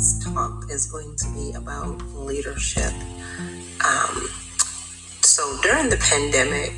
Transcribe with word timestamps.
morning's 0.00 0.24
talk 0.24 0.70
is 0.70 0.86
going 0.86 1.14
to 1.14 1.26
be 1.34 1.52
about 1.52 2.02
leadership. 2.14 2.92
Um, 3.84 4.28
so 5.20 5.42
during 5.62 5.90
the 5.90 5.98
pandemic, 5.98 6.72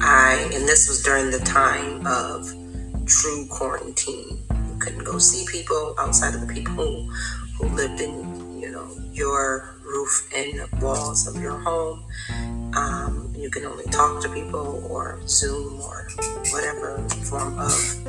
I, 0.00 0.48
and 0.54 0.68
this 0.68 0.88
was 0.88 1.02
during 1.02 1.32
the 1.32 1.40
time 1.40 2.06
of 2.06 2.46
true 3.06 3.44
quarantine. 3.50 4.38
You 4.50 4.78
couldn't 4.78 5.02
go 5.02 5.18
see 5.18 5.46
people 5.50 5.96
outside 5.98 6.34
of 6.34 6.46
the 6.46 6.54
people 6.54 6.74
who, 6.74 7.10
who 7.56 7.74
lived 7.74 8.00
in, 8.00 8.60
you 8.60 8.70
know, 8.70 8.88
your 9.12 9.74
roof 9.84 10.30
and 10.36 10.80
walls 10.80 11.26
of 11.26 11.42
your 11.42 11.58
home. 11.58 12.04
Um, 12.76 13.34
you 13.36 13.50
can 13.50 13.64
only 13.64 13.86
talk 13.86 14.22
to 14.22 14.28
people 14.28 14.86
or 14.88 15.20
Zoom 15.26 15.80
or 15.80 16.08
whatever 16.52 16.98
form 17.24 17.58
of 17.58 18.06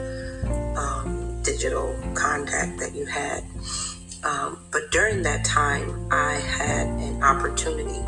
um, 0.77 1.41
digital 1.41 1.96
contact 2.14 2.77
that 2.80 2.93
you 2.93 3.07
had. 3.07 3.43
Um, 4.23 4.59
but 4.71 4.91
during 4.91 5.23
that 5.23 5.46
time, 5.46 6.07
I 6.11 6.33
had 6.33 6.87
an 6.87 7.23
opportunity, 7.23 8.00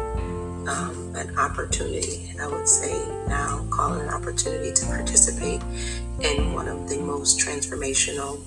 um, 0.67 1.13
an 1.15 1.37
opportunity, 1.37 2.29
and 2.31 2.41
I 2.41 2.47
would 2.47 2.67
say 2.67 2.91
now, 3.27 3.65
call 3.69 3.93
it 3.93 4.03
an 4.03 4.09
opportunity 4.09 4.73
to 4.73 4.85
participate 4.87 5.61
in 6.19 6.53
one 6.53 6.67
of 6.67 6.89
the 6.89 6.97
most 6.97 7.39
transformational 7.39 8.41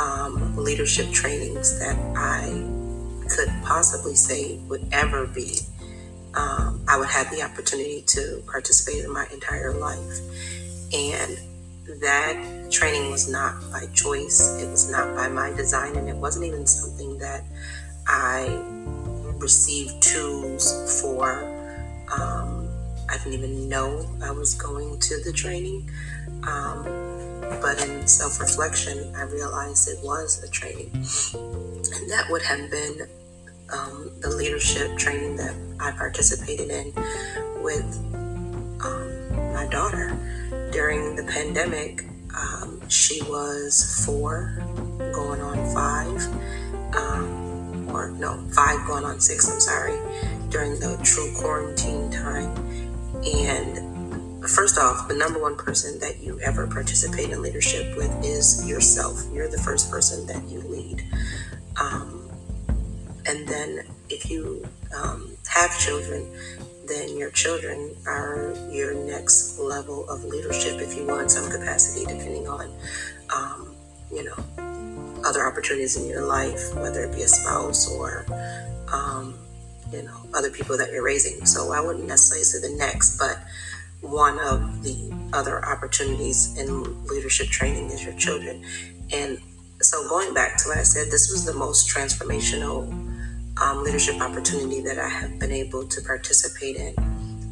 um, 0.00 0.56
leadership 0.56 1.10
trainings 1.12 1.78
that 1.78 1.96
I 2.16 2.46
could 3.28 3.52
possibly 3.62 4.14
say 4.14 4.56
would 4.68 4.88
ever 4.92 5.26
be. 5.26 5.58
Um, 6.34 6.84
I 6.88 6.98
would 6.98 7.08
have 7.08 7.30
the 7.30 7.42
opportunity 7.42 8.02
to 8.08 8.42
participate 8.46 9.04
in 9.04 9.12
my 9.12 9.26
entire 9.32 9.72
life. 9.72 10.20
And 10.92 11.38
that 12.00 12.36
training 12.70 13.10
was 13.10 13.28
not 13.30 13.54
by 13.72 13.86
choice, 13.94 14.60
it 14.62 14.68
was 14.68 14.90
not 14.90 15.14
by 15.14 15.28
my 15.28 15.50
design, 15.52 15.96
and 15.96 16.08
it 16.08 16.16
wasn't 16.16 16.46
even 16.46 16.66
something 16.66 17.18
that 17.18 17.44
I 18.06 18.62
received 19.38 20.02
tools 20.02 21.00
for. 21.02 21.44
Um, 22.12 22.68
I 23.08 23.18
didn't 23.18 23.34
even 23.34 23.68
know 23.68 24.06
I 24.22 24.30
was 24.30 24.54
going 24.54 24.98
to 24.98 25.20
the 25.22 25.32
training. 25.32 25.90
Um, 26.42 26.84
but 27.60 27.82
in 27.86 28.06
self 28.06 28.40
reflection, 28.40 29.14
I 29.14 29.22
realized 29.22 29.88
it 29.88 29.98
was 30.02 30.42
a 30.42 30.48
training. 30.48 30.90
And 30.92 32.10
that 32.10 32.26
would 32.30 32.42
have 32.42 32.70
been 32.70 33.08
um, 33.72 34.10
the 34.20 34.30
leadership 34.30 34.96
training 34.96 35.36
that 35.36 35.54
I 35.80 35.92
participated 35.92 36.70
in 36.70 36.92
with 37.62 37.84
um, 38.84 39.52
my 39.52 39.66
daughter 39.70 40.16
during 40.72 41.16
the 41.16 41.24
pandemic. 41.24 42.04
Um, 42.36 42.86
she 42.88 43.22
was 43.22 44.04
four, 44.04 44.58
going 44.98 45.40
on 45.40 45.56
five, 45.72 46.94
um, 46.94 47.88
or 47.90 48.10
no, 48.10 48.36
five 48.52 48.86
going 48.86 49.04
on 49.04 49.20
six, 49.20 49.50
I'm 49.50 49.60
sorry, 49.60 49.98
during 50.50 50.78
the 50.78 50.98
true 51.02 51.32
quarantine 51.36 52.10
time. 52.10 52.54
And 53.24 54.46
first 54.48 54.78
off, 54.78 55.08
the 55.08 55.14
number 55.14 55.40
one 55.40 55.56
person 55.56 55.98
that 56.00 56.20
you 56.20 56.38
ever 56.40 56.66
participate 56.66 57.30
in 57.30 57.42
leadership 57.42 57.96
with 57.96 58.12
is 58.24 58.68
yourself. 58.68 59.22
You're 59.32 59.48
the 59.48 59.58
first 59.58 59.90
person 59.90 60.26
that 60.26 60.44
you 60.48 60.60
lead. 60.60 61.02
Um, 61.80 62.30
and 63.26 63.48
then 63.48 63.86
if 64.08 64.30
you 64.30 64.66
um, 64.96 65.36
have 65.48 65.76
children, 65.78 66.30
then 66.88 67.16
your 67.16 67.30
children 67.30 67.94
are 68.06 68.54
your 68.70 68.94
next 68.94 69.58
level 69.58 70.08
of 70.08 70.24
leadership, 70.24 70.80
if 70.80 70.96
you 70.96 71.06
want 71.06 71.30
some 71.30 71.50
capacity, 71.50 72.04
depending 72.04 72.48
on, 72.48 72.72
um, 73.34 73.74
you 74.12 74.24
know, 74.24 74.36
other 75.24 75.46
opportunities 75.46 75.96
in 75.96 76.08
your 76.08 76.24
life, 76.24 76.74
whether 76.76 77.04
it 77.04 77.14
be 77.14 77.22
a 77.22 77.28
spouse 77.28 77.90
or, 77.90 78.24
um, 78.92 79.34
you 79.92 80.02
know, 80.02 80.16
other 80.34 80.50
people 80.50 80.76
that 80.76 80.92
you're 80.92 81.04
raising. 81.04 81.44
So 81.46 81.72
I 81.72 81.80
wouldn't 81.80 82.06
necessarily 82.06 82.44
say 82.44 82.60
the 82.68 82.76
next, 82.76 83.18
but 83.18 83.38
one 84.00 84.38
of 84.38 84.82
the 84.82 85.12
other 85.32 85.64
opportunities 85.64 86.56
in 86.58 87.06
leadership 87.06 87.48
training 87.48 87.90
is 87.90 88.04
your 88.04 88.14
children. 88.14 88.64
And 89.12 89.38
so 89.80 90.08
going 90.08 90.34
back 90.34 90.56
to 90.58 90.68
what 90.68 90.78
I 90.78 90.82
said, 90.82 91.06
this 91.10 91.30
was 91.30 91.44
the 91.44 91.54
most 91.54 91.88
transformational 91.88 92.86
um, 93.60 93.84
leadership 93.84 94.20
opportunity 94.20 94.80
that 94.82 94.98
I 94.98 95.08
have 95.08 95.38
been 95.38 95.52
able 95.52 95.86
to 95.86 96.00
participate 96.02 96.76
in. 96.76 96.94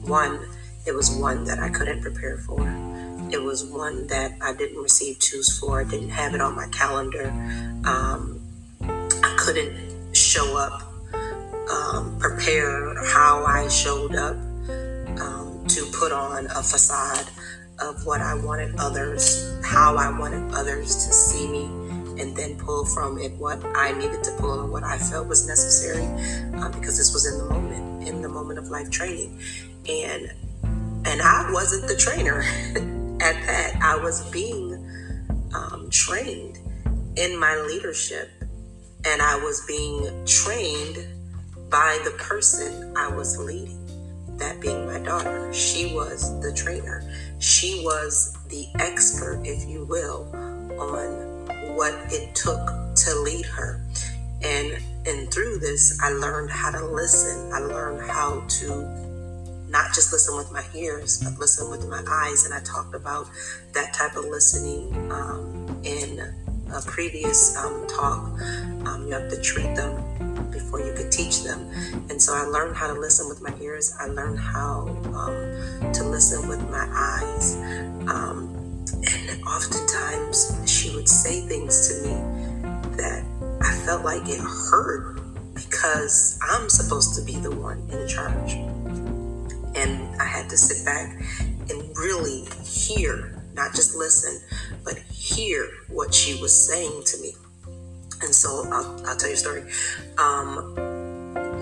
One, 0.02 0.40
it 0.86 0.94
was 0.94 1.10
one 1.10 1.44
that 1.44 1.58
I 1.58 1.70
couldn't 1.70 2.02
prepare 2.02 2.38
for. 2.38 2.60
It 3.30 3.42
was 3.42 3.64
one 3.64 4.06
that 4.08 4.32
I 4.40 4.54
didn't 4.54 4.80
receive 4.82 5.18
tools 5.18 5.58
for. 5.58 5.80
I 5.80 5.84
didn't 5.84 6.10
have 6.10 6.34
it 6.34 6.40
on 6.40 6.54
my 6.54 6.68
calendar. 6.68 7.30
Um, 7.84 8.40
I 8.82 9.34
couldn't 9.38 10.14
show 10.14 10.56
up, 10.56 10.82
um, 11.72 12.16
prepare 12.20 12.94
how 13.06 13.44
I 13.44 13.68
showed 13.68 14.14
up 14.14 14.36
um, 15.20 15.64
to 15.68 15.86
put 15.98 16.12
on 16.12 16.46
a 16.46 16.62
facade 16.62 17.26
of 17.80 18.04
what 18.06 18.20
I 18.20 18.34
wanted 18.34 18.76
others, 18.78 19.58
how 19.64 19.96
I 19.96 20.16
wanted 20.16 20.52
others 20.54 21.06
to 21.06 21.12
see 21.12 21.48
me 21.48 21.83
and 22.18 22.36
then 22.36 22.56
pull 22.58 22.84
from 22.84 23.18
it 23.18 23.32
what 23.32 23.62
I 23.74 23.92
needed 23.92 24.22
to 24.24 24.30
pull 24.38 24.60
and 24.62 24.72
what 24.72 24.84
I 24.84 24.98
felt 24.98 25.28
was 25.28 25.46
necessary 25.46 26.04
uh, 26.56 26.68
because 26.70 26.96
this 26.96 27.12
was 27.12 27.26
in 27.26 27.38
the 27.38 27.52
moment, 27.52 28.08
in 28.08 28.22
the 28.22 28.28
moment 28.28 28.58
of 28.58 28.68
life 28.68 28.90
training. 28.90 29.40
And 29.88 30.32
and 31.06 31.20
I 31.20 31.50
wasn't 31.52 31.86
the 31.86 31.96
trainer 31.96 32.40
at 33.20 33.46
that. 33.46 33.78
I 33.82 33.96
was 33.96 34.28
being 34.30 34.72
um, 35.54 35.88
trained 35.90 36.58
in 37.16 37.38
my 37.38 37.56
leadership 37.68 38.30
and 39.06 39.20
I 39.20 39.36
was 39.36 39.64
being 39.66 40.24
trained 40.24 41.06
by 41.70 41.98
the 42.04 42.12
person 42.12 42.96
I 42.96 43.08
was 43.08 43.38
leading, 43.38 43.78
that 44.38 44.60
being 44.60 44.86
my 44.86 44.98
daughter. 44.98 45.52
She 45.52 45.94
was 45.94 46.40
the 46.40 46.52
trainer. 46.52 47.02
She 47.38 47.82
was 47.84 48.36
the 48.48 48.68
expert, 48.78 49.42
if 49.44 49.68
you 49.68 49.84
will, 49.84 50.30
on 50.78 51.46
what 51.74 51.94
it 52.12 52.34
took 52.34 52.66
to 52.96 53.14
lead 53.20 53.46
her. 53.46 53.84
And 54.42 54.78
and 55.06 55.30
through 55.32 55.58
this, 55.58 55.98
I 56.02 56.10
learned 56.10 56.50
how 56.50 56.70
to 56.70 56.84
listen. 56.84 57.52
I 57.52 57.58
learned 57.58 58.10
how 58.10 58.44
to 58.60 59.04
not 59.68 59.92
just 59.92 60.12
listen 60.12 60.36
with 60.36 60.52
my 60.52 60.64
ears, 60.74 61.22
but 61.22 61.38
listen 61.38 61.70
with 61.70 61.86
my 61.88 62.02
eyes. 62.08 62.44
And 62.44 62.54
I 62.54 62.60
talked 62.60 62.94
about 62.94 63.28
that 63.72 63.92
type 63.92 64.16
of 64.16 64.24
listening 64.24 64.94
um, 65.10 65.80
in 65.82 66.20
a 66.72 66.80
previous 66.82 67.56
um, 67.56 67.86
talk. 67.88 68.40
Um, 68.86 69.06
you 69.06 69.12
have 69.12 69.28
to 69.30 69.40
treat 69.42 69.74
them 69.74 70.50
before 70.50 70.80
you 70.80 70.92
could 70.94 71.10
teach 71.10 71.42
them. 71.42 71.68
And 72.08 72.22
so 72.22 72.34
I 72.34 72.44
learned 72.44 72.76
how 72.76 72.86
to 72.86 72.98
listen 72.98 73.28
with 73.28 73.42
my 73.42 73.52
ears. 73.60 73.94
I 73.98 74.06
learned 74.06 74.38
how 74.38 74.88
um, 75.12 75.92
to 75.92 76.04
listen 76.04 76.48
with 76.48 76.62
my 76.70 76.86
eyes. 76.92 77.56
Um, 78.08 78.54
and 79.02 79.42
oftentimes 79.42 79.93
would 81.04 81.08
say 81.10 81.40
things 81.42 81.86
to 81.86 82.08
me 82.08 82.14
that 82.96 83.22
I 83.60 83.74
felt 83.84 84.06
like 84.06 84.26
it 84.26 84.40
hurt 84.40 85.20
because 85.54 86.40
I'm 86.42 86.70
supposed 86.70 87.14
to 87.16 87.22
be 87.22 87.36
the 87.36 87.50
one 87.50 87.76
in 87.90 88.08
charge. 88.08 88.54
And 89.76 90.18
I 90.18 90.24
had 90.24 90.48
to 90.48 90.56
sit 90.56 90.82
back 90.86 91.14
and 91.68 91.94
really 91.98 92.46
hear, 92.64 93.44
not 93.52 93.74
just 93.74 93.94
listen, 93.94 94.40
but 94.82 94.96
hear 95.12 95.68
what 95.90 96.14
she 96.14 96.40
was 96.40 96.56
saying 96.66 97.02
to 97.04 97.20
me. 97.20 97.34
And 98.22 98.34
so 98.34 98.64
I'll, 98.72 99.06
I'll 99.06 99.16
tell 99.18 99.28
you 99.28 99.34
a 99.34 99.36
story. 99.36 99.64
Um, 100.16 100.74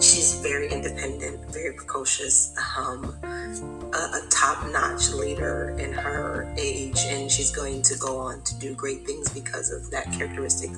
she's 0.03 0.41
very 0.41 0.69
independent, 0.71 1.41
very 1.53 1.75
precocious, 1.75 2.55
um, 2.77 3.17
a, 3.23 3.97
a 3.97 4.27
top 4.31 4.67
notch 4.71 5.11
leader 5.11 5.77
in 5.79 5.93
her 5.93 6.53
age, 6.59 6.99
and 7.07 7.31
she's 7.31 7.55
going 7.55 7.83
to 7.83 7.97
go 7.99 8.19
on 8.19 8.43
to 8.43 8.59
do 8.59 8.75
great 8.75 9.07
things 9.07 9.29
because 9.29 9.71
of 9.71 9.91
that 9.91 10.13
characteristic 10.13 10.71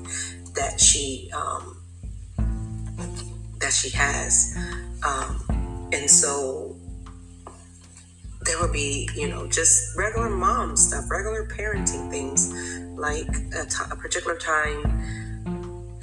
that 0.54 0.78
she 0.78 1.30
um, 1.34 1.80
that 3.60 3.72
she 3.72 3.90
has. 3.90 4.56
Um, 5.02 5.90
and 5.92 6.10
so 6.10 6.76
there 8.42 8.58
will 8.60 8.72
be, 8.72 9.08
you 9.14 9.28
know, 9.28 9.46
just 9.48 9.96
regular 9.96 10.28
mom 10.28 10.76
stuff, 10.76 11.10
regular 11.10 11.46
parenting 11.46 12.10
things, 12.10 12.52
like 12.98 13.28
a, 13.28 13.64
t- 13.64 13.90
a 13.90 13.96
particular 13.96 14.36
time 14.36 15.14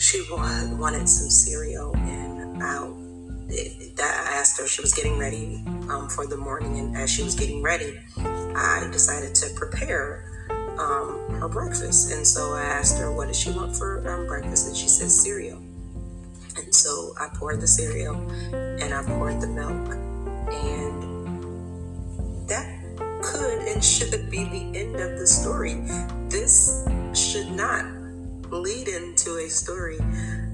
she 0.01 0.25
wanted 0.31 1.07
some 1.07 1.29
cereal 1.29 1.95
and 1.95 2.61
out 2.63 3.00
that 3.51 4.27
I 4.27 4.37
asked 4.39 4.59
her, 4.59 4.67
she 4.67 4.81
was 4.81 4.93
getting 4.93 5.17
ready 5.17 5.63
um, 5.89 6.07
for 6.09 6.25
the 6.25 6.37
morning, 6.37 6.79
and 6.79 6.95
as 6.95 7.09
she 7.09 7.23
was 7.23 7.35
getting 7.35 7.61
ready, 7.61 7.99
I 8.17 8.87
decided 8.91 9.35
to 9.35 9.49
prepare 9.55 10.31
um, 10.79 11.39
her 11.39 11.47
breakfast. 11.47 12.11
And 12.11 12.25
so 12.25 12.53
I 12.53 12.61
asked 12.61 12.97
her, 12.99 13.11
What 13.11 13.27
does 13.27 13.39
she 13.39 13.51
want 13.51 13.75
for 13.75 14.07
um, 14.09 14.27
breakfast? 14.27 14.67
And 14.67 14.75
she 14.75 14.87
said, 14.87 15.09
Cereal. 15.09 15.61
And 16.57 16.73
so 16.73 17.13
I 17.19 17.29
poured 17.35 17.61
the 17.61 17.67
cereal 17.67 18.15
and 18.53 18.93
I 18.93 19.03
poured 19.03 19.41
the 19.41 19.47
milk. 19.47 19.95
And 20.51 21.01
that 22.47 22.67
could 23.21 23.59
and 23.67 23.83
should 23.83 24.29
be 24.29 24.43
the 24.43 24.79
end 24.79 24.95
of 24.99 25.17
the 25.17 25.27
story. 25.27 25.75
This 26.27 26.85
should 27.13 27.51
not 27.51 27.85
lead 28.51 28.87
into 28.89 29.37
a 29.37 29.49
story 29.49 29.99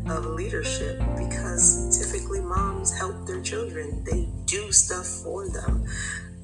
of 0.09 0.25
leadership 0.25 0.99
because 1.17 1.97
typically 1.97 2.41
moms 2.41 2.97
help 2.97 3.25
their 3.25 3.41
children. 3.41 4.03
They 4.03 4.27
do 4.45 4.71
stuff 4.71 5.05
for 5.05 5.49
them 5.49 5.85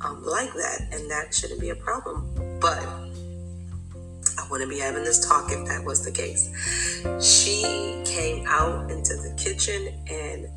um, 0.02 0.24
like 0.26 0.54
that, 0.54 0.88
and 0.92 1.10
that 1.10 1.34
shouldn't 1.34 1.62
be 1.62 1.70
a 1.70 1.76
problem. 1.76 2.60
But 2.60 2.84
I 4.38 4.48
wouldn't 4.50 4.70
be 4.70 4.80
having 4.80 5.04
this 5.04 5.28
talk 5.28 5.52
if 5.52 5.66
that 5.68 5.84
was 5.84 6.04
the 6.04 6.12
case. 6.12 6.50
She 7.22 8.02
came 8.06 8.46
out 8.48 8.92
into 8.92 9.16
the 9.16 9.34
kitchen 9.38 9.94
and 10.10 10.48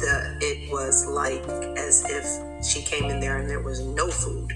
the 0.00 0.38
it 0.40 0.70
was 0.72 1.06
like 1.06 1.42
as 1.78 2.04
if 2.08 2.64
she 2.66 2.82
came 2.82 3.04
in 3.10 3.20
there 3.20 3.38
and 3.38 3.48
there 3.48 3.62
was 3.62 3.80
no 3.80 4.08
food. 4.08 4.52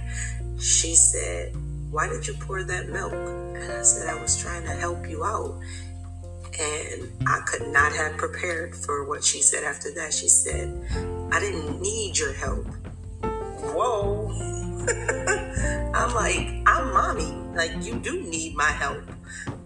She 0.59 0.95
said, 0.95 1.55
"Why 1.91 2.09
did 2.09 2.27
you 2.27 2.35
pour 2.35 2.63
that 2.63 2.89
milk?" 2.89 3.13
And 3.13 3.73
I 3.73 3.83
said, 3.83 4.09
"I 4.09 4.21
was 4.21 4.37
trying 4.41 4.65
to 4.65 4.73
help 4.73 5.09
you 5.09 5.25
out." 5.25 5.61
And 6.59 7.11
I 7.27 7.41
could 7.47 7.69
not 7.69 7.93
have 7.93 8.17
prepared 8.17 8.75
for 8.77 9.05
what 9.09 9.25
she 9.25 9.43
said 9.43 9.65
after 9.65 9.93
that. 9.95 10.13
She 10.13 10.29
said, 10.29 10.69
"I 11.33 11.41
didn't 11.41 11.81
need 11.81 12.19
your 12.19 12.33
help." 12.33 12.67
Whoa. 13.73 14.31
I'm 15.95 16.15
like, 16.15 16.63
I'm 16.67 16.93
mommy. 16.93 17.33
Like, 17.55 17.73
you 17.85 17.95
do 17.95 18.23
need 18.23 18.55
my 18.55 18.71
help. 18.71 19.03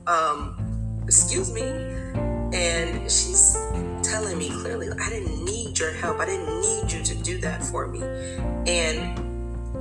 Um, 0.06 1.02
excuse 1.04 1.52
me. 1.52 1.62
And 1.62 3.10
she's 3.10 3.56
telling 4.02 4.38
me 4.38 4.48
clearly, 4.48 4.88
I 4.90 5.10
didn't 5.10 5.44
need 5.44 5.78
your 5.78 5.92
help. 5.92 6.18
I 6.18 6.26
didn't 6.26 6.60
need 6.60 6.92
you 6.92 7.02
to 7.02 7.14
do 7.16 7.38
that 7.38 7.62
for 7.62 7.88
me. 7.88 8.00
And 8.02 9.28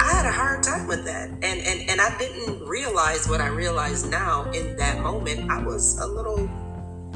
I 0.02 0.12
had 0.12 0.26
a 0.26 0.32
hard 0.32 0.64
time 0.64 0.88
with 0.88 1.06
that. 1.06 1.30
And 1.30 1.44
and 1.44 1.90
and 1.90 2.02
I 2.02 2.18
didn't 2.18 2.66
realize 2.68 3.28
what 3.28 3.42
I 3.42 3.48
realize 3.48 4.06
now 4.06 4.50
in 4.52 4.76
that 4.78 5.00
moment. 5.02 5.50
I 5.50 5.64
was 5.64 5.98
a 6.00 6.08
little, 6.08 6.50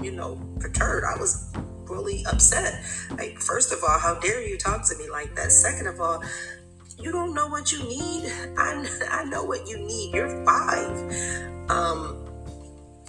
you 0.03 0.11
know, 0.11 0.39
perturbed. 0.59 1.05
I 1.05 1.19
was 1.19 1.51
really 1.85 2.25
upset. 2.31 2.83
Like, 3.11 3.39
first 3.39 3.71
of 3.71 3.79
all, 3.83 3.99
how 3.99 4.15
dare 4.19 4.45
you 4.45 4.57
talk 4.57 4.87
to 4.89 4.97
me 4.97 5.09
like 5.09 5.35
that? 5.35 5.51
Second 5.51 5.87
of 5.87 5.99
all, 5.99 6.23
you 6.97 7.11
don't 7.11 7.33
know 7.33 7.47
what 7.47 7.71
you 7.71 7.79
need. 7.79 8.31
I, 8.57 8.87
I 9.11 9.23
know 9.25 9.43
what 9.43 9.67
you 9.67 9.77
need. 9.79 10.13
You're 10.13 10.45
five. 10.45 10.91
Um, 11.69 12.27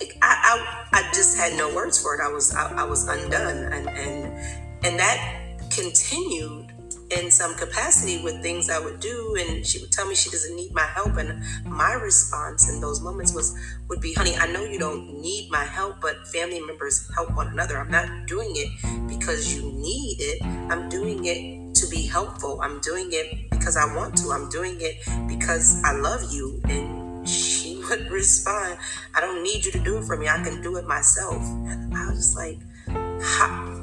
I, 0.00 0.06
I, 0.20 0.88
I 0.92 1.10
just 1.12 1.36
had 1.36 1.56
no 1.56 1.74
words 1.74 2.00
for 2.00 2.14
it. 2.14 2.20
I 2.20 2.28
was 2.28 2.54
I, 2.54 2.72
I 2.72 2.84
was 2.84 3.06
undone, 3.06 3.72
and 3.72 3.88
and 3.88 4.84
and 4.84 4.98
that 4.98 5.68
continued 5.70 6.71
in 7.12 7.30
some 7.30 7.54
capacity 7.54 8.22
with 8.22 8.42
things 8.42 8.70
I 8.70 8.78
would 8.78 9.00
do, 9.00 9.36
and 9.38 9.64
she 9.66 9.78
would 9.80 9.92
tell 9.92 10.06
me 10.06 10.14
she 10.14 10.30
doesn't 10.30 10.56
need 10.56 10.72
my 10.72 10.86
help, 10.94 11.16
and 11.16 11.42
my 11.64 11.92
response 11.92 12.68
in 12.72 12.80
those 12.80 13.00
moments 13.00 13.34
was 13.34 13.54
would 13.88 14.00
be, 14.00 14.14
"Honey, 14.14 14.36
I 14.36 14.46
know 14.46 14.64
you 14.64 14.78
don't 14.78 15.20
need 15.20 15.50
my 15.50 15.64
help, 15.64 16.00
but 16.00 16.26
family 16.28 16.60
members 16.60 17.08
help 17.14 17.34
one 17.36 17.48
another. 17.48 17.78
I'm 17.78 17.90
not 17.90 18.26
doing 18.26 18.52
it 18.54 18.70
because 19.08 19.54
you 19.54 19.62
need 19.72 20.16
it. 20.20 20.42
I'm 20.70 20.88
doing 20.88 21.24
it 21.24 21.74
to 21.76 21.86
be 21.88 22.06
helpful. 22.06 22.60
I'm 22.62 22.80
doing 22.80 23.08
it 23.12 23.50
because 23.50 23.76
I 23.76 23.94
want 23.94 24.16
to. 24.18 24.32
I'm 24.32 24.48
doing 24.48 24.78
it 24.80 24.96
because 25.28 25.82
I 25.84 25.92
love 25.92 26.32
you." 26.32 26.60
And 26.64 27.28
she 27.28 27.82
would 27.88 28.10
respond, 28.10 28.78
"I 29.14 29.20
don't 29.20 29.42
need 29.42 29.64
you 29.64 29.72
to 29.72 29.78
do 29.78 29.98
it 29.98 30.04
for 30.04 30.16
me. 30.16 30.28
I 30.28 30.42
can 30.42 30.62
do 30.62 30.76
it 30.76 30.86
myself." 30.86 31.42
And 31.42 31.94
I 31.94 32.08
was 32.08 32.18
just 32.18 32.36
like, 32.36 32.58
I 32.88 33.81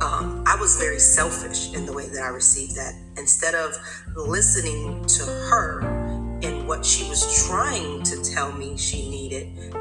um, 0.00 0.44
I 0.46 0.56
was 0.58 0.76
very 0.76 0.98
selfish 0.98 1.72
in 1.74 1.86
the 1.86 1.92
way 1.92 2.08
that 2.08 2.22
I 2.22 2.28
received 2.28 2.76
that. 2.76 2.94
Instead 3.16 3.54
of 3.54 3.72
listening 4.14 5.04
to 5.04 5.24
her 5.24 5.80
and 6.42 6.66
what 6.66 6.84
she 6.84 7.08
was 7.08 7.46
trying 7.46 8.02
to 8.04 8.22
tell 8.22 8.52
me 8.52 8.76
she 8.76 9.08
needed, 9.08 9.74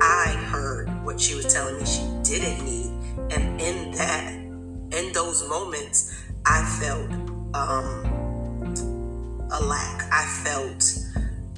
I 0.00 0.32
heard 0.50 0.88
what 1.04 1.20
she 1.20 1.34
was 1.34 1.52
telling 1.52 1.78
me 1.78 1.84
she 1.84 2.02
didn't 2.22 2.64
need. 2.64 2.90
And 3.32 3.60
in 3.60 3.92
that, 3.92 4.32
in 4.32 5.12
those 5.12 5.46
moments, 5.48 6.18
I 6.44 6.64
felt 6.80 7.10
um, 7.54 8.74
a 9.52 9.64
lack. 9.64 10.02
I 10.12 10.24
felt 10.44 10.98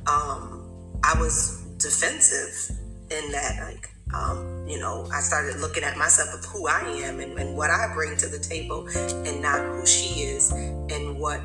um, 0.06 0.62
I 1.04 1.18
was 1.18 1.62
defensive 1.78 2.76
in 3.10 3.32
that, 3.32 3.58
like, 3.62 3.93
um, 4.14 4.64
you 4.66 4.78
know, 4.78 5.06
I 5.12 5.20
started 5.20 5.60
looking 5.60 5.82
at 5.82 5.96
myself 5.96 6.28
of 6.32 6.44
who 6.46 6.68
I 6.68 6.80
am 7.04 7.20
and, 7.20 7.38
and 7.38 7.56
what 7.56 7.70
I 7.70 7.92
bring 7.92 8.16
to 8.18 8.28
the 8.28 8.38
table 8.38 8.86
and 8.96 9.42
not 9.42 9.60
who 9.60 9.86
she 9.86 10.20
is 10.22 10.50
and 10.52 11.18
what 11.18 11.40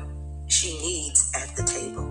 she 0.46 0.78
needs 0.78 1.30
at 1.34 1.54
the 1.56 1.64
table. 1.64 2.06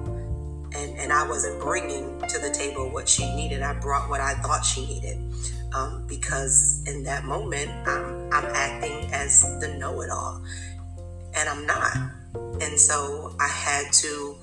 And, 0.76 0.98
and 1.00 1.12
I 1.12 1.28
wasn't 1.28 1.60
bringing 1.62 2.20
to 2.20 2.40
the 2.40 2.52
table 2.52 2.90
what 2.90 3.08
she 3.10 3.34
needed. 3.36 3.62
I 3.62 3.74
brought 3.80 4.10
what 4.10 4.22
I 4.22 4.34
thought 4.36 4.64
she 4.64 4.86
needed. 4.86 5.18
Um, 5.74 6.06
because 6.08 6.84
in 6.88 7.04
that 7.04 7.26
moment, 7.26 7.70
I'm, 7.88 8.32
I'm 8.34 8.46
acting 8.56 9.12
as 9.14 9.60
the 9.60 9.68
know 9.68 10.02
it 10.02 10.10
all. 10.10 10.44
And 11.36 11.50
I'm 11.50 11.66
not. 11.66 11.96
And 12.62 12.80
so 12.80 13.36
I 13.40 13.48
had 13.48 13.92
to 13.94 14.36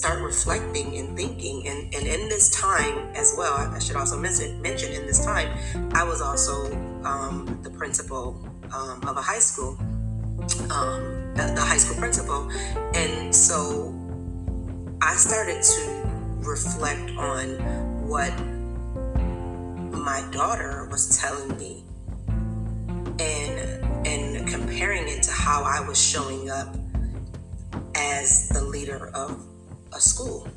start 0.00 0.22
reflecting 0.22 0.96
and 0.96 1.14
thinking. 1.14 1.68
And, 1.68 1.94
and 1.94 2.06
in 2.06 2.30
this 2.30 2.48
time 2.58 3.10
as 3.14 3.34
well, 3.36 3.52
I 3.52 3.78
should 3.78 3.96
also 3.96 4.16
mention, 4.16 4.62
mention 4.62 4.94
in 4.94 5.06
this 5.06 5.22
time, 5.22 5.50
I 5.92 6.04
was 6.04 6.22
also 6.22 6.72
um, 7.04 7.60
the 7.62 7.68
principal 7.68 8.42
um, 8.72 9.02
of 9.06 9.18
a 9.18 9.20
high 9.20 9.40
school, 9.40 9.76
um, 10.70 11.34
the, 11.34 11.52
the 11.54 11.60
high 11.60 11.76
school 11.76 11.98
principal. 11.98 12.50
And 12.94 13.34
so 13.34 13.94
I 15.02 15.16
started 15.16 15.62
to 15.62 16.02
reflect 16.48 17.10
on 17.18 18.08
what 18.08 18.32
my 19.92 20.26
daughter 20.32 20.88
was 20.90 21.18
telling 21.20 21.58
me 21.58 21.84
and 23.18 24.06
and 24.06 24.48
comparing 24.48 25.06
it 25.08 25.22
to 25.24 25.30
how 25.30 25.62
I 25.62 25.86
was 25.86 26.02
showing 26.02 26.48
up 26.48 26.74
as 27.94 28.48
the 28.48 28.64
leader 28.64 29.08
of 29.08 29.49
a 29.92 30.00
school 30.00 30.48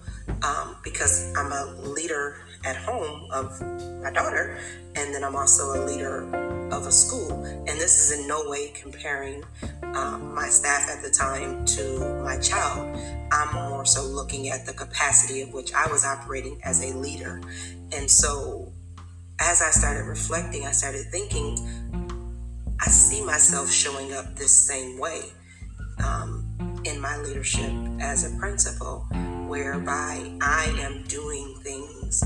um, 0.41 0.77
because 0.83 1.33
I'm 1.35 1.51
a 1.51 1.73
leader 1.81 2.37
at 2.65 2.75
home 2.75 3.27
of 3.31 3.59
my 4.01 4.11
daughter, 4.11 4.57
and 4.95 5.13
then 5.13 5.23
I'm 5.23 5.35
also 5.35 5.73
a 5.73 5.85
leader 5.85 6.23
of 6.71 6.87
a 6.87 6.91
school. 6.91 7.43
And 7.43 7.67
this 7.67 7.99
is 7.99 8.19
in 8.19 8.27
no 8.27 8.49
way 8.49 8.69
comparing 8.69 9.43
um, 9.93 10.33
my 10.33 10.47
staff 10.47 10.89
at 10.89 11.03
the 11.03 11.09
time 11.09 11.65
to 11.65 12.21
my 12.23 12.37
child. 12.39 12.97
I'm 13.31 13.53
more 13.69 13.85
so 13.85 14.03
looking 14.03 14.49
at 14.49 14.65
the 14.65 14.73
capacity 14.73 15.41
of 15.41 15.53
which 15.53 15.73
I 15.73 15.87
was 15.91 16.05
operating 16.05 16.59
as 16.63 16.83
a 16.83 16.95
leader. 16.95 17.41
And 17.91 18.09
so 18.09 18.71
as 19.39 19.61
I 19.61 19.71
started 19.71 20.05
reflecting, 20.05 20.65
I 20.65 20.71
started 20.71 21.05
thinking, 21.11 21.57
I 22.79 22.87
see 22.89 23.23
myself 23.25 23.69
showing 23.71 24.13
up 24.13 24.35
this 24.35 24.51
same 24.51 24.99
way. 24.99 25.23
Um, 26.03 26.42
in 26.85 26.99
my 26.99 27.17
leadership 27.17 27.71
as 27.99 28.31
a 28.31 28.37
principal, 28.37 29.05
whereby 29.47 30.31
I 30.41 30.75
am 30.79 31.03
doing 31.03 31.55
things 31.61 32.21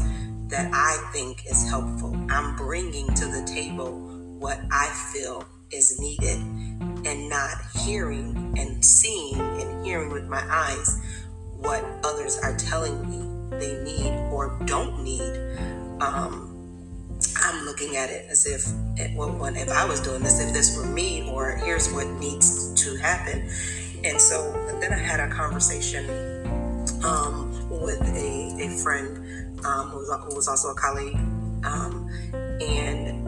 that 0.50 0.70
I 0.74 1.10
think 1.14 1.46
is 1.46 1.68
helpful. 1.68 2.16
I'm 2.30 2.56
bringing 2.56 3.08
to 3.16 3.26
the 3.26 3.44
table 3.46 3.92
what 4.40 4.60
I 4.72 4.88
feel 5.14 5.46
is 5.72 6.00
needed 6.00 6.38
and 7.06 7.30
not 7.30 7.58
hearing 7.84 8.54
and 8.58 8.84
seeing 8.84 9.40
and 9.40 9.86
hearing 9.86 10.12
with 10.12 10.28
my 10.28 10.44
eyes 10.50 11.02
what 11.58 11.84
others 12.04 12.40
are 12.40 12.56
telling 12.58 13.10
me 13.10 13.28
they 13.60 13.82
need 13.84 14.14
or 14.32 14.60
don't 14.66 15.04
need. 15.04 15.34
Um, 16.02 16.54
I'm 17.44 17.66
looking 17.66 17.96
at 17.98 18.10
it 18.10 18.28
as 18.30 18.46
if, 18.46 19.16
well, 19.16 19.44
if 19.56 19.70
I 19.70 19.86
was 19.86 20.02
doing 20.02 20.22
this, 20.22 20.40
if 20.40 20.54
this 20.54 20.78
were 20.78 20.86
me, 20.86 21.30
or 21.32 21.56
here's 21.58 21.92
what 21.92 22.08
needs 22.08 22.74
to 22.84 22.96
happen. 22.98 23.50
And 24.08 24.22
so 24.22 24.54
then 24.80 24.94
I 24.94 24.98
had 24.98 25.20
a 25.20 25.28
conversation 25.28 26.10
um, 27.04 27.70
with 27.70 28.02
a, 28.02 28.58
a 28.58 28.70
friend 28.82 29.66
um, 29.66 29.90
who, 29.90 29.98
was, 29.98 30.10
who, 30.24 30.36
was, 30.36 30.48
also 30.48 30.70
a 30.70 30.76
colleague. 30.76 31.18
Um, 31.66 32.10
and 32.62 33.28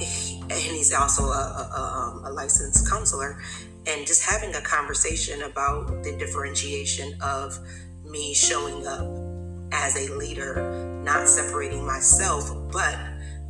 he, 0.00 0.40
and 0.40 0.52
he's 0.52 0.92
also 0.92 1.26
a, 1.26 1.26
a, 1.26 1.80
um, 1.80 2.24
a, 2.24 2.32
licensed 2.32 2.90
counselor. 2.90 3.40
And 3.86 4.04
just 4.04 4.24
having 4.28 4.52
a 4.56 4.60
conversation 4.62 5.42
about 5.42 6.02
the 6.02 6.16
differentiation 6.18 7.14
of 7.20 7.56
me 8.04 8.34
showing 8.34 8.84
up 8.84 9.06
as 9.70 9.94
a 9.96 10.12
leader, 10.16 11.00
not 11.04 11.28
separating 11.28 11.86
myself, 11.86 12.50
but 12.72 12.98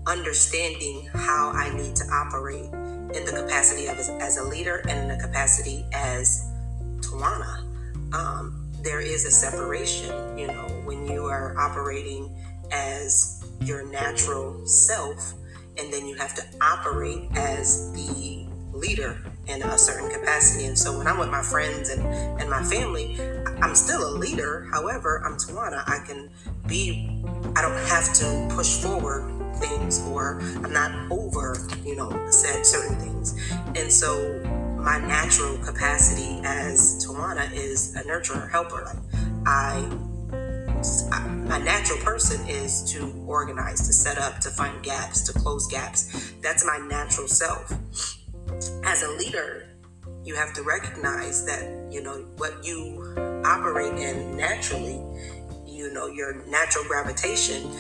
understanding 0.07 1.09
how 1.15 1.53
I 1.53 1.75
need 1.75 1.97
to 1.97 2.05
operate 2.13 2.71
in 3.15 3.25
the 3.25 3.33
capacity 3.33 3.87
of 3.87 3.99
as, 3.99 4.09
as 4.09 4.37
a 4.39 4.45
leader 4.45 4.83
and 4.89 4.99
in 4.99 5.09
the 5.09 5.23
capacity 5.23 5.85
as 5.93 6.51
Tawana. 7.01 7.65
Um, 8.15 8.71
there 8.83 9.01
is 9.01 9.25
a 9.25 9.31
separation, 9.31 10.39
you 10.39 10.47
know, 10.47 10.67
when 10.85 11.07
you 11.09 11.25
are 11.25 11.59
operating 11.59 12.35
as 12.73 13.45
your 13.61 13.85
natural 13.87 14.67
self, 14.67 15.35
and 15.79 15.93
then 15.93 16.07
you 16.07 16.15
have 16.17 16.35
to 16.35 16.43
operate 16.61 17.29
as 17.35 17.93
the 17.93 18.47
leader 18.73 19.19
in 19.47 19.63
a 19.63 19.79
certain 19.79 20.11
capacity. 20.11 20.67
And 20.67 20.79
so 20.79 20.97
when 20.99 21.07
I'm 21.07 21.19
with 21.19 21.31
my 21.31 21.43
friends 21.43 21.89
and, 21.89 22.03
and 22.41 22.51
my 22.51 22.63
family, 22.63 23.19
I'm 23.61 23.75
still 23.75 24.09
a 24.09 24.13
leader. 24.17 24.69
However, 24.73 25.23
I'm 25.25 25.37
Tawana. 25.37 25.83
I 25.87 26.05
can 26.07 26.31
be, 26.67 27.23
I 27.55 27.63
don't 27.63 27.79
have 27.89 28.13
to 28.15 28.49
push 28.55 28.77
forward 28.77 29.33
things 29.59 30.03
or 30.09 30.41
I'm 30.65 30.73
not 30.73 31.11
over, 31.11 31.57
you 31.85 31.97
know, 31.97 32.11
said 32.31 32.65
certain 32.65 32.97
things. 32.97 33.39
And 33.75 33.91
so 33.91 34.43
my 34.79 34.99
natural 34.99 35.59
capacity 35.59 36.41
as 36.45 37.05
Tawana 37.05 37.53
is 37.53 37.95
a 37.97 38.03
nurturer, 38.03 38.51
helper. 38.51 38.85
Like 38.85 38.97
I 39.47 40.07
my 41.47 41.59
natural 41.59 41.99
person 42.01 42.47
is 42.49 42.83
to 42.93 43.13
organize, 43.27 43.87
to 43.87 43.93
set 43.93 44.19
up, 44.19 44.41
to 44.41 44.51
find 44.51 44.83
gaps, 44.83 45.23
to 45.23 45.33
close 45.33 45.67
gaps. 45.67 46.33
That's 46.43 46.65
my 46.65 46.79
natural 46.79 47.29
self. 47.29 47.73
As 48.85 49.03
a 49.03 49.11
leader, 49.13 49.69
you 50.25 50.35
have 50.35 50.53
to 50.55 50.63
recognize 50.63 51.47
that, 51.47 51.93
you 51.93 52.03
know, 52.03 52.27
what 52.37 52.65
you 52.65 53.15
operate 53.45 53.95
in 53.95 54.37
naturally, 54.37 55.01
you 55.67 55.93
know, 55.93 56.09
your 56.09 56.45
natural 56.47 56.85
gravitation 56.85 57.71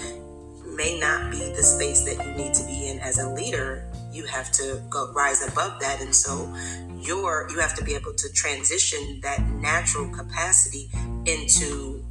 may 0.76 0.99
not 0.99 1.30
be 1.30 1.38
the 1.38 1.62
space 1.62 2.04
that 2.04 2.25
you 2.25 2.33
need 2.33 2.54
to 2.54 2.64
be 2.66 2.88
in 2.88 2.99
as 3.00 3.18
a 3.18 3.28
leader. 3.28 3.85
You 4.12 4.25
have 4.26 4.52
to 4.52 4.80
go 4.88 5.12
rise 5.12 5.47
above 5.47 5.80
that. 5.80 6.00
And 6.00 6.14
so 6.14 6.54
you're 7.00 7.49
you 7.50 7.59
have 7.59 7.75
to 7.76 7.85
be 7.85 7.95
able 7.95 8.12
to 8.14 8.33
transition 8.33 9.21
that 9.23 9.40
natural 9.61 10.09
capacity 10.11 10.90
into 11.25 12.04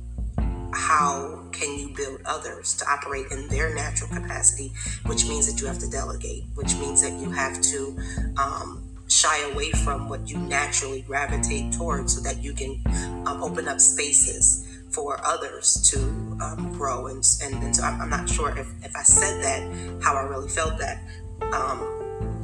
how 0.74 1.42
can 1.52 1.80
you 1.80 1.96
build 1.96 2.20
others 2.26 2.74
to 2.76 2.86
operate 2.90 3.28
in 3.32 3.48
their 3.48 3.74
natural 3.74 4.10
capacity, 4.10 4.74
which 5.06 5.26
means 5.26 5.52
that 5.52 5.62
you 5.62 5.68
have 5.68 5.80
to 5.80 5.90
delegate, 5.90 6.44
which 6.56 6.76
means 6.76 7.02
that 7.02 7.14
you 7.14 7.32
have 7.32 7.62
to 7.62 7.98
um, 8.38 8.84
shy 9.08 9.40
away 9.52 9.72
from 9.72 10.10
what 10.10 10.30
you 10.30 10.38
naturally 10.38 11.02
gravitate 11.02 11.72
towards 11.72 12.16
so 12.16 12.22
that 12.22 12.44
you 12.44 12.54
can 12.54 12.82
um, 13.26 13.42
open 13.42 13.68
up 13.68 13.80
spaces 13.80 14.75
for 14.96 15.20
others 15.26 15.82
to 15.92 16.00
um, 16.42 16.74
grow. 16.78 17.08
And, 17.08 17.22
and, 17.44 17.62
and, 17.62 17.76
so 17.76 17.84
I'm, 17.84 18.02
I'm, 18.02 18.10
not 18.10 18.30
sure 18.30 18.58
if, 18.58 18.68
if 18.82 18.96
I 18.96 19.04
said 19.04 19.44
that, 19.44 20.02
how 20.02 20.16
I 20.16 20.22
really 20.22 20.50
felt 20.50 20.80
that. 20.80 21.04
Um, 21.52 21.92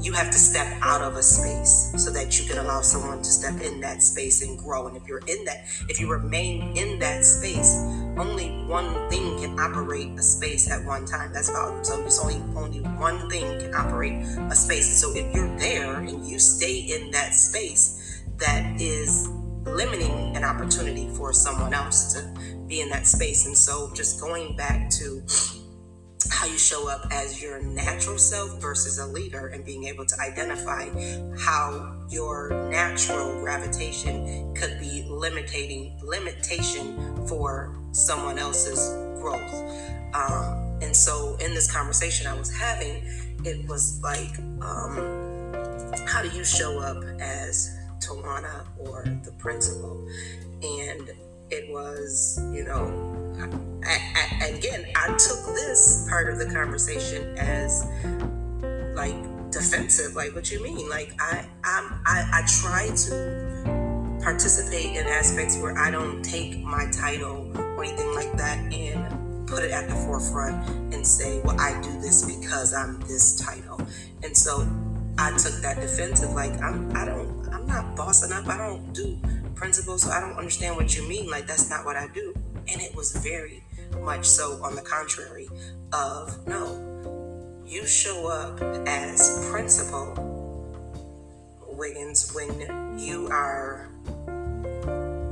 you 0.01 0.13
have 0.13 0.31
to 0.31 0.37
step 0.37 0.67
out 0.81 1.01
of 1.01 1.15
a 1.15 1.23
space 1.23 1.93
so 1.95 2.11
that 2.11 2.39
you 2.39 2.49
can 2.49 2.57
allow 2.57 2.81
someone 2.81 3.19
to 3.19 3.29
step 3.29 3.61
in 3.61 3.79
that 3.81 4.01
space 4.01 4.41
and 4.41 4.57
grow. 4.57 4.87
And 4.87 4.97
if 4.97 5.07
you're 5.07 5.21
in 5.27 5.45
that, 5.45 5.65
if 5.89 5.99
you 5.99 6.11
remain 6.11 6.75
in 6.75 6.99
that 6.99 7.23
space, 7.23 7.75
only 8.17 8.49
one 8.65 9.09
thing 9.09 9.39
can 9.39 9.59
operate 9.59 10.07
a 10.17 10.23
space 10.23 10.69
at 10.71 10.83
one 10.85 11.05
time. 11.05 11.31
That's 11.31 11.51
volume. 11.51 11.83
So 11.83 12.03
it's 12.03 12.19
only 12.19 12.41
only 12.55 12.79
one 12.97 13.29
thing 13.29 13.43
can 13.59 13.75
operate 13.75 14.13
a 14.49 14.55
space. 14.55 14.89
And 14.89 14.97
so 14.97 15.15
if 15.15 15.33
you're 15.35 15.55
there 15.59 15.93
and 15.93 16.27
you 16.27 16.39
stay 16.39 16.79
in 16.79 17.11
that 17.11 17.33
space, 17.35 18.23
that 18.37 18.81
is 18.81 19.29
limiting 19.65 20.35
an 20.35 20.43
opportunity 20.43 21.09
for 21.09 21.33
someone 21.33 21.73
else 21.73 22.13
to 22.13 22.61
be 22.67 22.81
in 22.81 22.89
that 22.89 23.07
space. 23.07 23.45
And 23.45 23.57
so 23.57 23.91
just 23.93 24.19
going 24.19 24.55
back 24.55 24.89
to 24.91 25.21
how 26.29 26.45
you 26.45 26.57
show 26.57 26.89
up 26.89 27.05
as 27.11 27.41
your 27.41 27.61
natural 27.61 28.17
self 28.17 28.61
versus 28.61 28.99
a 28.99 29.05
leader 29.05 29.47
and 29.47 29.65
being 29.65 29.85
able 29.85 30.05
to 30.05 30.15
identify 30.19 30.87
how 31.37 31.95
your 32.09 32.49
natural 32.69 33.39
gravitation 33.41 34.53
could 34.53 34.79
be 34.79 35.05
limiting 35.09 35.97
limitation 36.03 37.27
for 37.27 37.77
someone 37.91 38.37
else's 38.37 38.89
growth 39.19 39.53
um, 40.13 40.77
and 40.81 40.95
so 40.95 41.35
in 41.39 41.53
this 41.53 41.71
conversation 41.71 42.27
i 42.27 42.33
was 42.33 42.51
having 42.51 43.03
it 43.43 43.67
was 43.67 44.01
like 44.01 44.37
um, 44.61 45.43
how 46.07 46.21
do 46.21 46.29
you 46.29 46.43
show 46.43 46.79
up 46.79 47.03
as 47.19 47.70
or 48.79 49.03
the 49.23 49.31
principal 49.39 50.07
and 50.61 51.11
it 51.49 51.71
was 51.71 52.39
you 52.53 52.63
know 52.63 53.21
I, 53.83 54.37
I, 54.41 54.45
again, 54.47 54.85
I 54.95 55.07
took 55.07 55.55
this 55.55 56.05
part 56.07 56.31
of 56.31 56.37
the 56.37 56.45
conversation 56.53 57.35
as 57.37 57.83
like 58.95 59.15
defensive. 59.51 60.15
Like, 60.15 60.33
what 60.35 60.51
you 60.51 60.61
mean? 60.63 60.89
Like, 60.89 61.13
I, 61.19 61.45
I'm, 61.63 62.01
I, 62.05 62.29
I 62.31 62.43
try 62.61 62.87
to 62.87 64.19
participate 64.21 64.97
in 64.97 65.07
aspects 65.07 65.57
where 65.57 65.77
I 65.77 65.91
don't 65.91 66.23
take 66.23 66.63
my 66.63 66.89
title 66.91 67.51
or 67.57 67.83
anything 67.83 68.13
like 68.13 68.31
that 68.33 68.57
and 68.71 69.47
put 69.47 69.63
it 69.63 69.71
at 69.71 69.89
the 69.89 69.95
forefront 69.95 70.67
and 70.93 71.05
say, 71.05 71.41
well, 71.43 71.59
I 71.59 71.79
do 71.81 71.91
this 71.99 72.23
because 72.23 72.73
I'm 72.73 72.99
this 73.01 73.35
title. 73.35 73.81
And 74.23 74.35
so 74.37 74.67
I 75.17 75.31
took 75.37 75.61
that 75.61 75.81
defensive. 75.81 76.31
Like, 76.31 76.61
I'm, 76.61 76.95
I 76.95 77.05
don't, 77.05 77.40
I'm 77.51 77.65
not 77.67 77.95
bossing 77.95 78.31
up. 78.31 78.47
I 78.47 78.57
don't 78.57 78.93
do 78.93 79.17
principles, 79.55 80.03
so 80.03 80.11
I 80.11 80.19
don't 80.19 80.37
understand 80.37 80.75
what 80.75 80.95
you 80.95 81.07
mean. 81.07 81.29
Like, 81.29 81.47
that's 81.47 81.69
not 81.69 81.85
what 81.85 81.95
I 81.95 82.07
do. 82.07 82.33
And 82.67 82.81
it 82.81 82.95
was 82.95 83.11
very 83.17 83.63
much 84.01 84.25
so 84.25 84.63
on 84.63 84.75
the 84.75 84.81
contrary 84.81 85.47
of 85.93 86.47
no, 86.47 87.61
you 87.65 87.85
show 87.85 88.27
up 88.27 88.61
as 88.87 89.47
principal, 89.51 90.13
Wiggins, 91.67 92.33
when 92.33 92.99
you 92.99 93.27
are 93.27 93.89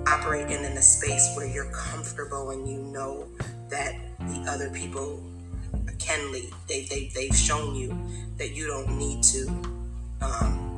operating 0.07 0.63
in 0.63 0.77
a 0.77 0.81
space 0.81 1.33
where 1.35 1.45
you're 1.45 1.71
comfortable 1.71 2.49
and 2.51 2.67
you 2.67 2.79
know 2.79 3.27
that 3.69 3.95
the 4.19 4.45
other 4.49 4.69
people 4.69 5.21
can 5.99 6.31
lead. 6.31 6.51
They, 6.67 6.85
they, 6.85 7.11
they've 7.13 7.35
shown 7.35 7.75
you 7.75 7.97
that 8.37 8.55
you 8.55 8.67
don't 8.67 8.97
need 8.97 9.21
to 9.23 9.47
um, 10.21 10.68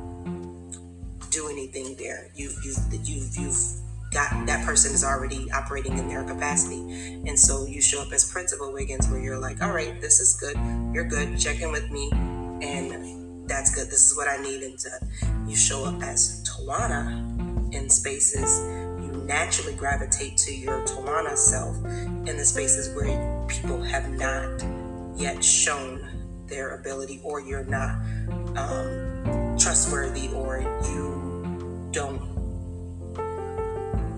do 1.32 1.48
anything 1.48 1.96
there. 1.96 2.30
You've, 2.34 2.56
you've, 2.64 2.78
you've, 2.92 3.36
you've 3.36 3.82
got 4.12 4.46
that 4.46 4.64
person 4.64 4.92
is 4.94 5.02
already 5.02 5.50
operating 5.52 5.96
in 5.98 6.06
their 6.06 6.22
capacity. 6.24 6.80
And 7.26 7.38
so 7.38 7.66
you 7.66 7.80
show 7.80 8.02
up 8.02 8.12
as 8.12 8.30
Principal 8.30 8.72
Wiggins 8.72 9.08
where 9.08 9.20
you're 9.20 9.38
like, 9.38 9.62
all 9.62 9.72
right, 9.72 10.00
this 10.00 10.20
is 10.20 10.34
good. 10.38 10.56
You're 10.94 11.08
good. 11.08 11.38
Check 11.38 11.60
in 11.60 11.72
with 11.72 11.90
me. 11.90 12.10
And 12.12 13.48
that's 13.48 13.74
good. 13.74 13.88
This 13.88 14.10
is 14.10 14.16
what 14.16 14.28
I 14.28 14.36
need. 14.42 14.62
And 14.62 15.50
you 15.50 15.56
show 15.56 15.84
up 15.84 16.02
as 16.02 16.44
Tawana 16.44 17.74
in 17.74 17.88
spaces. 17.88 18.60
You 19.02 19.22
naturally 19.26 19.74
gravitate 19.74 20.36
to 20.38 20.54
your 20.54 20.84
Tawana 20.84 21.36
self 21.36 21.76
in 22.28 22.36
the 22.36 22.44
spaces 22.44 22.94
where 22.94 23.46
people 23.48 23.82
have 23.82 24.10
not 24.10 24.62
yet 25.16 25.42
shown 25.42 26.08
their 26.46 26.76
ability 26.76 27.20
or 27.24 27.40
you're 27.40 27.64
not 27.64 27.96
um, 28.56 29.56
trustworthy 29.58 30.28
or 30.34 30.60
you 30.60 31.21
don't 31.92 32.32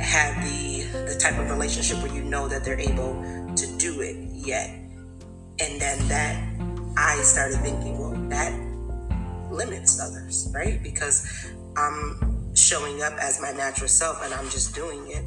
have 0.00 0.44
the 0.44 0.74
the 1.06 1.18
type 1.18 1.38
of 1.38 1.50
relationship 1.50 1.98
where 2.02 2.12
you 2.12 2.22
know 2.22 2.46
that 2.48 2.64
they're 2.64 2.78
able 2.78 3.14
to 3.56 3.66
do 3.78 4.00
it 4.00 4.16
yet. 4.32 4.70
And 5.60 5.80
then 5.80 6.08
that 6.08 6.54
I 6.96 7.16
started 7.22 7.58
thinking, 7.58 7.98
well, 7.98 8.12
that 8.28 8.52
limits 9.52 10.00
others, 10.00 10.50
right? 10.54 10.82
Because 10.82 11.52
I'm 11.76 12.54
showing 12.54 13.02
up 13.02 13.14
as 13.14 13.40
my 13.40 13.52
natural 13.52 13.88
self 13.88 14.24
and 14.24 14.32
I'm 14.34 14.48
just 14.50 14.74
doing 14.74 15.10
it. 15.10 15.24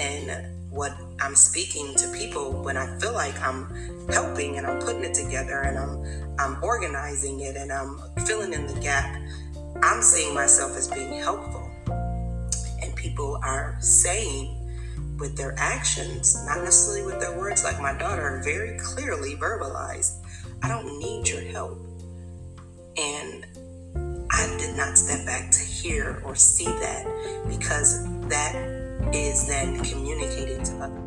And 0.00 0.70
what 0.70 0.92
I'm 1.20 1.34
speaking 1.34 1.94
to 1.96 2.08
people 2.12 2.62
when 2.62 2.76
I 2.76 2.98
feel 2.98 3.12
like 3.12 3.38
I'm 3.40 4.08
helping 4.08 4.56
and 4.56 4.66
I'm 4.66 4.80
putting 4.80 5.04
it 5.04 5.14
together 5.14 5.60
and 5.60 5.78
I'm 5.78 6.36
I'm 6.38 6.62
organizing 6.62 7.40
it 7.40 7.56
and 7.56 7.72
I'm 7.72 7.98
filling 8.24 8.52
in 8.52 8.66
the 8.66 8.80
gap, 8.80 9.20
I'm 9.82 10.00
seeing 10.00 10.34
myself 10.34 10.76
as 10.76 10.88
being 10.88 11.14
helpful 11.14 11.69
people 13.00 13.40
are 13.42 13.76
saying 13.80 14.56
with 15.18 15.36
their 15.36 15.54
actions, 15.58 16.44
not 16.46 16.62
necessarily 16.62 17.04
with 17.04 17.20
their 17.20 17.36
words, 17.38 17.64
like 17.64 17.80
my 17.80 17.96
daughter 17.96 18.40
very 18.44 18.78
clearly 18.78 19.34
verbalized, 19.36 20.24
I 20.62 20.68
don't 20.68 20.98
need 20.98 21.28
your 21.28 21.40
help. 21.40 21.78
And 22.96 23.46
I 24.30 24.56
did 24.58 24.76
not 24.76 24.98
step 24.98 25.24
back 25.26 25.50
to 25.50 25.60
hear 25.60 26.22
or 26.24 26.36
see 26.36 26.66
that 26.66 27.06
because 27.48 28.06
that 28.28 28.54
is 29.12 29.46
then 29.46 29.82
communicated 29.82 30.64
to 30.66 30.72
others. 30.76 31.06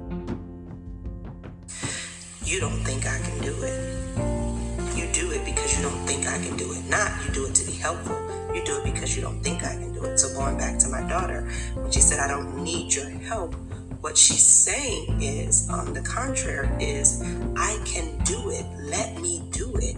You 2.44 2.60
don't 2.60 2.84
think 2.84 3.06
I 3.06 3.20
can 3.20 3.42
do 3.42 3.56
it. 3.64 4.98
You 4.98 5.12
do 5.14 5.32
it 5.32 5.46
because 5.46 5.78
you 5.78 5.84
don't 5.84 6.06
think 6.06 6.28
I 6.28 6.38
can 6.38 6.58
do 6.58 6.72
it. 6.74 6.84
Not 6.90 7.12
you 7.26 7.32
do 7.34 7.46
it 7.46 7.56
to 7.56 7.66
be 7.66 7.74
helpful. 7.74 8.43
You 8.54 8.64
do 8.64 8.78
it 8.78 8.84
because 8.84 9.16
you 9.16 9.22
don't 9.22 9.42
think 9.42 9.64
I 9.64 9.74
can 9.74 9.94
do 9.94 10.04
it. 10.06 10.18
So 10.20 10.34
going 10.38 10.58
back 10.58 10.78
to 10.80 10.90
my 10.90 11.02
daughter, 11.10 11.50
when 11.74 11.92
she 11.92 12.02
said, 12.02 12.20
I 12.20 12.28
don't 12.28 12.64
need 12.64 12.94
your 12.94 13.10
help, 13.10 13.56
what 14.02 14.18
she's 14.18 14.46
saying 14.46 15.22
is, 15.22 15.70
on 15.70 15.94
the 15.94 16.02
contrary, 16.02 16.68
is 16.84 17.24
I 17.56 17.82
can 17.86 18.18
do 18.26 18.52
it. 18.52 18.66
Let 18.78 19.20
me 19.22 19.48
do 19.52 19.74
it. 19.78 19.96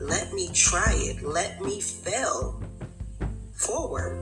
Let 0.00 0.32
me 0.32 0.48
try 0.54 0.94
it. 0.94 1.22
Let 1.22 1.60
me 1.60 1.80
fail 1.80 2.62
forward. 3.52 4.16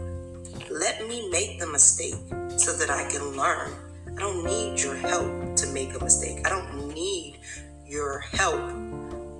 Let 0.70 1.06
me 1.06 1.28
make 1.30 1.60
the 1.60 1.66
mistake 1.66 2.14
so 2.56 2.72
that 2.72 2.90
I 2.90 3.08
can 3.10 3.36
learn. 3.36 3.72
I 4.08 4.18
don't 4.18 4.44
need 4.44 4.80
your 4.80 4.96
help 4.96 5.54
to 5.56 5.66
make 5.68 5.94
a 5.94 6.02
mistake. 6.02 6.46
I 6.46 6.48
don't 6.48 6.94
need 6.94 7.38
your 7.86 8.20
help 8.20 8.72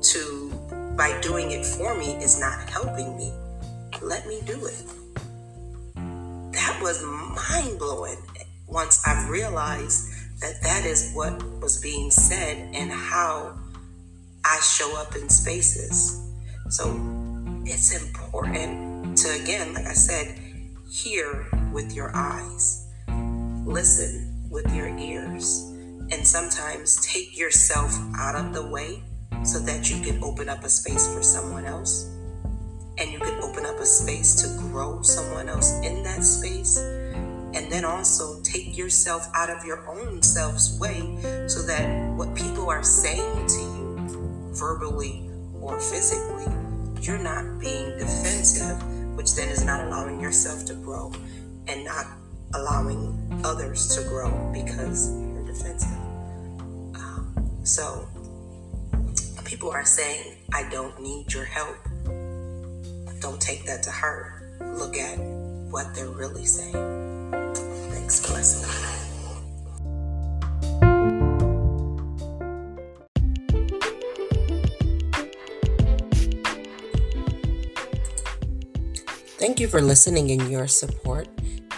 to, 0.03 0.51
by 0.97 1.19
doing 1.21 1.51
it 1.51 1.65
for 1.65 1.97
me, 1.97 2.17
is 2.17 2.39
not 2.39 2.69
helping 2.69 3.17
me 3.17 3.33
let 4.03 4.27
me 4.27 4.41
do 4.45 4.67
it. 4.67 4.85
that 6.53 6.79
was 6.81 7.03
mind 7.03 7.79
blowing 7.79 8.19
once 8.67 9.01
I 9.07 9.29
realized 9.29 10.09
that 10.41 10.61
that 10.63 10.85
is 10.85 11.13
what 11.15 11.43
was 11.61 11.81
being 11.81 12.11
said 12.11 12.75
and 12.75 12.91
how 12.91 13.59
I 14.45 14.61
show 14.61 14.97
up 14.99 15.15
in 15.17 15.29
spaces. 15.29 16.21
So 16.69 16.85
it's 17.65 17.95
important 18.01 19.17
to, 19.19 19.31
again, 19.43 19.75
like 19.75 19.87
I 19.87 19.93
said, 19.95 20.39
hear 20.91 21.47
with 21.73 21.95
your 21.95 22.15
eyes, 22.15 22.87
listen 23.65 24.47
with 24.51 24.73
your 24.75 24.97
ears, 24.99 25.63
and 26.11 26.27
sometimes 26.27 26.97
take 27.05 27.37
yourself 27.39 27.97
out 28.17 28.35
of 28.35 28.53
the 28.53 28.67
way 28.67 29.03
so 29.45 29.59
that 29.61 29.91
you 29.91 30.03
can 30.03 30.23
open 30.23 30.49
up 30.49 30.65
a 30.65 30.69
space 30.69 31.13
for 31.13 31.23
someone 31.23 31.65
else 31.65 32.16
and 32.99 33.13
you 33.13 33.19
can 33.19 33.43
open 33.43 33.67
up 33.67 33.79
a 33.79 33.87
space 33.87 34.35
to 34.43 34.49
grow 34.69 35.03
someone 35.03 35.49
else 35.49 35.81
in 35.83 36.03
that 36.03 36.23
space. 36.23 36.79
And 36.79 37.71
then 37.71 37.85
also 37.85 38.41
take 38.43 38.77
yourself 38.77 39.29
out 39.35 39.51
of 39.51 39.65
your 39.65 39.89
own 39.89 40.23
self's 40.23 40.79
way 40.79 41.01
so 41.49 41.63
that 41.63 42.13
what 42.15 42.35
people 42.35 42.69
are 42.69 42.83
saying 42.83 43.47
to 43.47 43.61
you 43.61 43.97
verbally 44.53 45.31
or 45.61 45.81
physically 45.81 46.45
you're 47.03 47.19
not 47.19 47.61
being 47.61 47.99
defensive 47.99 48.83
which 49.17 49.35
then 49.35 49.49
is 49.49 49.65
not 49.65 49.85
allowing 49.87 50.21
yourself 50.21 50.65
to 50.65 50.75
grow 50.75 51.13
and 51.69 51.85
not 51.85 52.07
allowing 52.55 53.41
others 53.45 53.95
to 53.97 54.03
grow 54.09 54.51
because 54.53 55.11
you're 55.11 55.47
defensive. 55.47 55.89
Um, 56.95 57.35
so 57.65 58.09
people 59.45 59.71
are 59.71 59.85
saying 59.85 60.37
i 60.53 60.69
don't 60.71 61.01
need 61.01 61.33
your 61.33 61.45
help 61.45 61.77
don't 63.27 63.41
take 63.41 63.65
that 63.65 63.83
to 63.83 63.91
heart. 63.91 64.41
Look 64.61 64.97
at 64.97 65.19
what 65.19 65.93
they're 65.97 66.07
really 66.07 66.47
saying. 66.47 67.33
Thanks 67.91 68.25
for. 68.25 68.39
Thank 79.39 79.59
you 79.59 79.67
for 79.67 79.83
listening 79.83 80.31
and 80.31 80.49
your 80.49 80.69
support. 80.69 81.27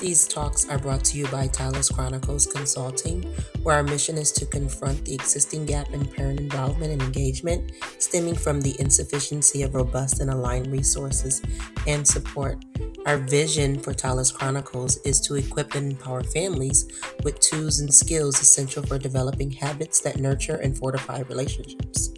These 0.01 0.29
talks 0.29 0.69
are 0.69 0.79
brought 0.79 1.03
to 1.07 1.19
you 1.19 1.27
by 1.27 1.49
Tyla's 1.49 1.89
Chronicles 1.89 2.47
Consulting, 2.47 3.25
where 3.65 3.75
our 3.75 3.83
mission 3.83 4.17
is 4.17 4.31
to 4.33 4.47
confront 4.47 5.05
the 5.05 5.15
existing 5.15 5.67
gap 5.67 5.91
in 5.91 6.07
parent 6.07 6.39
involvement 6.39 6.93
and 6.93 7.03
engagement 7.03 7.73
stemming 7.99 8.37
from 8.37 8.61
the 8.61 8.77
insufficiency 8.79 9.63
of 9.63 9.75
robust 9.75 10.21
and 10.21 10.31
aligned 10.31 10.71
resources 10.71 11.43
and 11.89 12.07
support. 12.07 12.65
Our 13.07 13.19
vision 13.19 13.81
for 13.81 13.93
Tyla's 13.93 14.31
Chronicles 14.31 14.99
is 14.99 15.21
to 15.23 15.35
equip 15.35 15.75
and 15.75 15.91
empower 15.91 16.23
families 16.23 16.87
with 17.25 17.41
tools 17.41 17.81
and 17.81 17.93
skills 17.93 18.41
essential 18.41 18.85
for 18.85 18.99
developing 18.99 19.51
habits 19.51 19.99
that 20.03 20.21
nurture 20.21 20.57
and 20.57 20.79
fortify 20.79 21.23
relationships. 21.29 22.13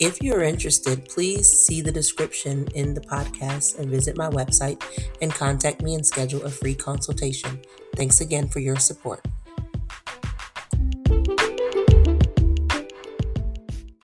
If 0.00 0.20
you're 0.20 0.42
interested, 0.42 1.04
please 1.08 1.48
see 1.48 1.80
the 1.80 1.92
description 1.92 2.66
in 2.74 2.94
the 2.94 3.00
podcast 3.00 3.78
and 3.78 3.88
visit 3.88 4.16
my 4.16 4.28
website 4.28 4.82
and 5.22 5.32
contact 5.32 5.82
me 5.82 5.94
and 5.94 6.04
schedule 6.04 6.42
a 6.42 6.50
free 6.50 6.74
consultation. 7.14 7.60
Thanks 7.96 8.20
again 8.20 8.48
for 8.48 8.60
your 8.60 8.76
support. 8.76 9.24